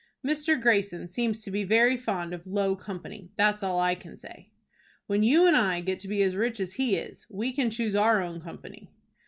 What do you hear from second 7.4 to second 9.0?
can choose our own company."